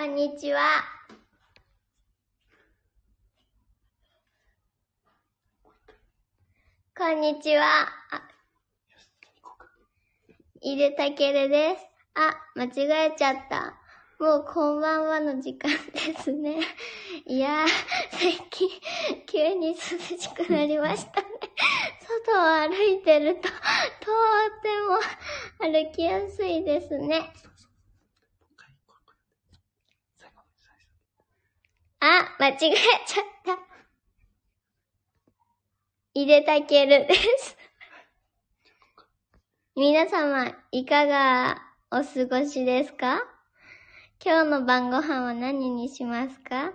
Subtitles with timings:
[0.00, 0.82] こんにちは。
[6.96, 7.86] こんにちは。
[10.62, 11.86] いでたけるです。
[12.14, 13.74] あ、間違えちゃった。
[14.18, 16.60] もうこんばんはの時間ですね。
[17.28, 17.68] いやー、
[18.10, 18.70] 最近、
[19.26, 21.28] 急に涼しくなりましたね。
[22.24, 23.52] 外を歩いてると、とっ
[25.60, 27.34] ても歩きやすいですね。
[32.02, 33.58] あ、間違えちゃった。
[36.14, 37.54] いでたけるです。
[39.76, 43.20] 皆様、いかがお過ごしですか？
[44.24, 46.72] 今日の晩ご飯は何にしますか？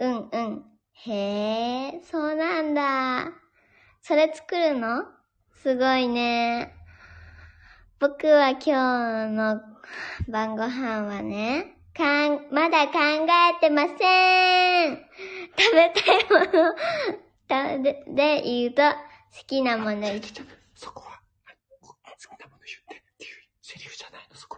[0.00, 0.64] うんうん。
[0.92, 3.30] へえ、そうなんだ。
[4.02, 5.04] それ作るの？
[5.54, 6.74] すごいね。
[8.00, 8.72] 僕は今日
[9.30, 9.60] の
[10.28, 15.04] 晩ご飯はね、かん、まだ考えてません。
[15.58, 16.46] 食べたいもの、
[17.46, 18.96] 食べ、で言うと、好
[19.46, 21.20] きなもの言ってちょちょそこは、
[21.82, 21.96] 好き
[22.40, 24.56] なもの言ってっていうセリフじゃないの、そこ。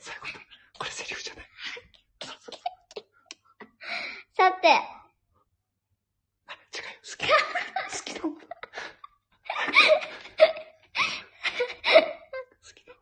[0.00, 0.38] そういうこと。
[0.78, 1.46] これセリフじゃない。
[2.24, 2.54] そうそう
[4.32, 4.76] さて、あ、違
[6.80, 7.36] うよ、好きな。
[7.36, 7.40] 好
[8.04, 8.36] きなもの。
[8.36, 8.40] 好
[12.72, 12.94] きな。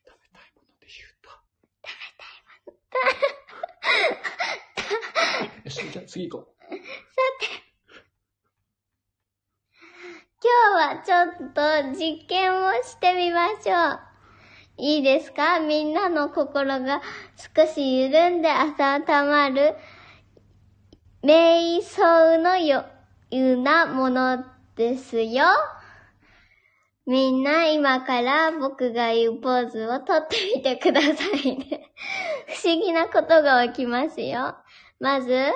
[0.00, 1.28] 食べたいもので言うと。
[5.64, 6.74] よし、じゃあ次行こう。
[6.74, 6.82] さて
[10.42, 14.00] 今日はちょっと実験をしてみましょう。
[14.76, 15.58] いいですか？
[15.60, 17.00] みんなの心が
[17.56, 19.74] 少し緩んで温まる
[21.22, 22.84] 瞑想のよ
[23.30, 24.44] うなもの
[24.76, 25.46] ですよ。
[27.06, 31.08] みんな今から僕が言うポーズをとってみてくださ
[31.42, 31.90] いね。
[32.48, 34.56] 不思議なことが起きますよ。
[35.00, 35.52] まず、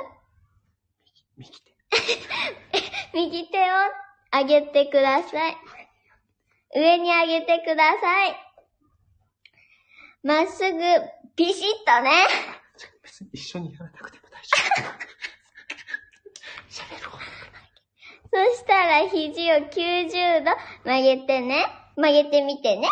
[1.37, 1.73] 右手。
[3.15, 3.75] 右手を
[4.33, 5.57] 上げてください。
[6.75, 8.37] 上に上げてください。
[10.23, 10.79] まっすぐ、
[11.37, 12.11] ピシッとね。
[13.03, 15.07] 別に一緒にやらなくても大丈夫。
[16.69, 17.19] 喋る方
[18.33, 20.51] そしたら肘を90度
[20.85, 21.67] 曲げてね。
[21.97, 22.89] 曲げてみてね。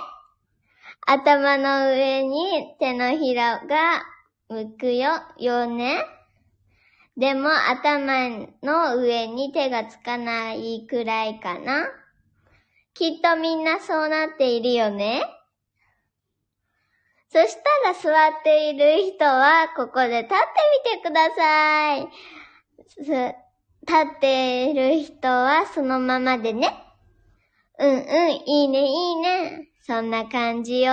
[1.06, 4.06] 頭の上に手のひらが
[4.48, 6.13] 向くよ、よね。
[7.16, 8.28] でも頭
[8.62, 11.86] の上に手がつかないくらいかな。
[12.94, 15.22] きっとみんなそうなっているよね。
[17.28, 20.34] そしたら座っている人はここで立って
[20.94, 22.08] みてください。
[22.96, 26.72] 立っている人はそのままでね。
[27.78, 29.68] うんうん、いいねいいね。
[29.82, 30.92] そんな感じよ。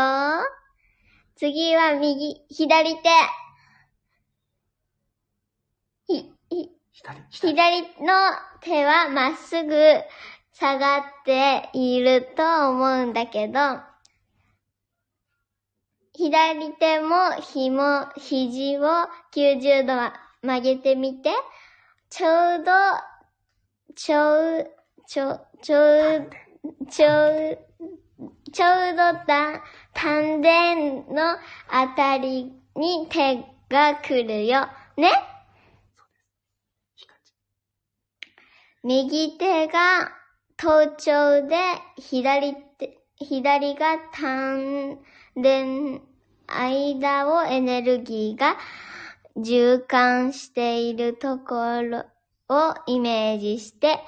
[1.35, 3.01] 次は右、左手。
[6.07, 6.69] ひ、ひ、
[7.29, 7.87] 左、の
[8.61, 9.73] 手はまっすぐ
[10.53, 13.59] 下がっていると思うんだけど、
[16.13, 18.81] 左手も紐、肘を
[19.33, 21.31] 90度は曲げてみて、
[22.09, 22.71] ちょうど、
[23.95, 24.71] ちょう、
[25.07, 25.79] ちょ、ちょ
[26.17, 26.29] う、
[26.89, 27.59] ちょう、
[28.51, 31.37] ちょうどだ、丹田の
[31.69, 34.67] あたりに手が来るよ。
[34.97, 35.07] ね
[36.97, 37.33] いい感じ。
[38.83, 40.11] 右手が
[40.57, 41.55] 頭頂で、
[41.97, 44.97] 左手、左が丹
[45.35, 46.01] 田、
[46.47, 48.57] 間をエネルギーが
[49.37, 52.05] 循環しているところ
[52.49, 53.99] をイメージして、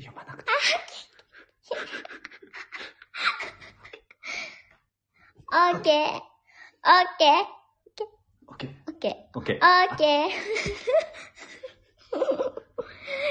[0.00, 0.50] 読まなくて。
[5.50, 6.20] オーケー、オー
[7.18, 7.57] ケー、
[8.98, 9.38] ケー。
[9.38, 9.56] オッケー。
[9.56, 9.60] オ
[9.94, 10.28] ッケー。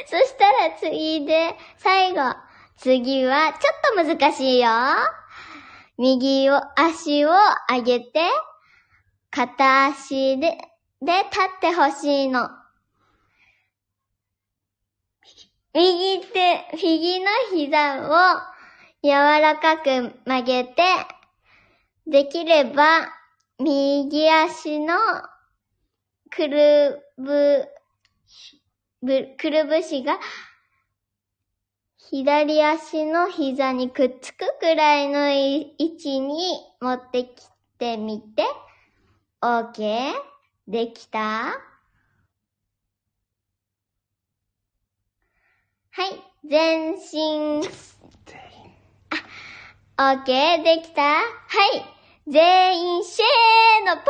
[0.08, 2.36] そしたら次で、最後。
[2.78, 4.70] 次は、ちょっと難しいよ。
[5.98, 7.30] 右を、足を
[7.70, 8.22] 上げて、
[9.32, 10.58] 片足で、
[11.02, 12.50] で立ってほしいの。
[15.74, 18.40] 右手、右の膝を
[19.04, 20.84] 柔らかく曲げて、
[22.06, 23.10] できれば、
[23.60, 24.96] 右足の
[26.30, 27.68] くるぶ、
[29.02, 30.20] ぶ、くるぶしが、
[32.10, 36.38] 左足の膝にくっつくくらいの位置に
[36.80, 37.30] 持ってき
[37.78, 38.44] てみて。
[39.42, 40.14] OK?
[40.68, 41.20] できた？
[41.20, 41.60] は
[46.06, 46.22] い。
[46.50, 47.68] 全身、全員。
[50.00, 51.02] オッケーできた？
[51.02, 51.86] はい。
[52.28, 54.06] 全員シェーのポー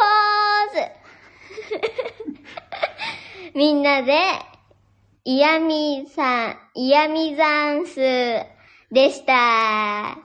[0.73, 1.06] ズ
[3.53, 4.19] みんなで、
[5.25, 7.97] イヤミさん、イヤミザンス
[8.91, 10.17] でした。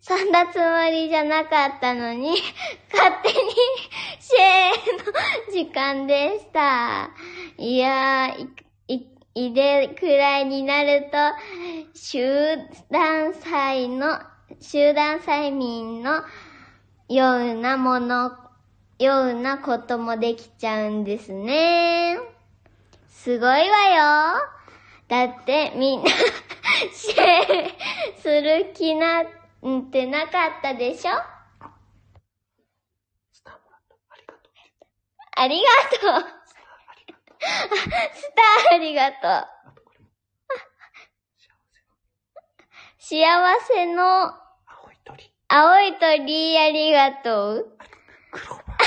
[0.00, 2.36] そんなつもりじゃなかったのに、
[2.92, 3.34] 勝手に
[4.20, 7.10] シェーの時間でした。
[7.56, 8.48] いやー、
[8.88, 8.96] い、
[9.34, 11.16] い、いでくらいになると、
[11.94, 12.56] 集
[12.90, 14.18] 団祭の、
[14.60, 16.22] 集団催眠の
[17.08, 18.43] ようなもの、
[18.98, 22.16] ようなこともできちゃうんですね。
[23.08, 23.56] すごいわ
[24.36, 24.40] よ。
[25.08, 26.10] だってみんな、
[26.94, 31.12] シェーする気なんてなかったでしょ？
[35.36, 35.68] ありが
[35.98, 36.10] とう。
[36.10, 36.30] ありがとう。
[36.44, 37.48] スターありがと
[37.98, 38.10] う。
[38.14, 39.30] スターありがとう。
[39.66, 40.06] あとこれも。
[41.36, 41.50] 幸
[42.98, 43.16] せ。
[43.16, 44.02] 幸せの
[44.66, 45.34] 青い鳥。
[45.48, 47.78] 青い鳥ありがとう。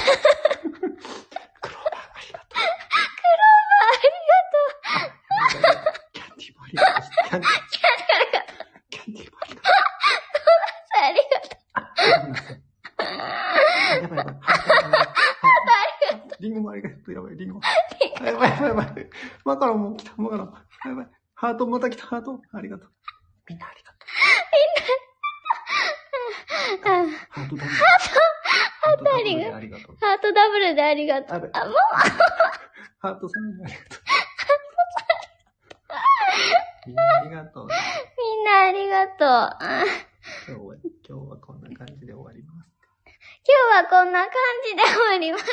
[0.08, 2.60] クローバーありがとう。
[2.60, 5.66] クローバーありがとう。
[6.14, 7.04] キャンディーもありがとう。
[7.22, 8.28] キャンディー。
[8.90, 9.74] キャンディーもありがとう。
[10.98, 12.32] ありがとう。
[12.32, 12.62] なさい。
[14.02, 14.36] やばいやばい。
[14.42, 16.38] ハートありがとう。
[16.40, 17.14] リンゴもありがとう。
[17.14, 17.60] やばい、リンゴ。
[18.24, 19.10] やばいやばいやばい。
[19.46, 20.54] マカロンも来た、マカロン。
[20.86, 21.08] やばい。
[21.36, 22.42] ハートまた来た、ハート。
[22.54, 22.92] ありがとう。
[23.48, 23.98] みんなありがとう。
[26.84, 26.90] あ
[27.30, 27.76] ハートダブル。
[27.76, 28.20] ハート
[28.88, 29.98] ありがとうありがとう。
[30.00, 31.50] ハートダブルでありがとう。
[31.54, 31.76] あもう、
[33.00, 34.08] ハートさんありがとう。
[36.88, 37.68] みんなありがとう。
[37.68, 39.28] みんなありがとう。
[39.28, 39.84] あ
[40.48, 40.76] 今日は、
[41.08, 42.70] 今日はこんな感じで終わります。
[43.06, 44.32] 今日はこんな感
[44.70, 45.46] じで終わります。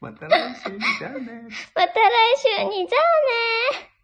[0.00, 1.48] また来週、じゃあね。
[1.74, 3.97] また来週に、じゃあね